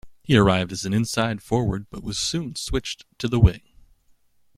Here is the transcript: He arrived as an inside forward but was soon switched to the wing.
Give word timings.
He 0.23 0.35
arrived 0.35 0.71
as 0.71 0.83
an 0.83 0.95
inside 0.95 1.43
forward 1.43 1.85
but 1.91 2.01
was 2.01 2.17
soon 2.17 2.55
switched 2.55 3.05
to 3.19 3.27
the 3.27 3.39
wing. 3.39 3.61